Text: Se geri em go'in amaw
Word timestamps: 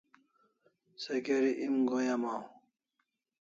Se 1.03 1.13
geri 1.27 1.51
em 1.65 1.75
go'in 1.89 2.11
amaw 2.15 2.43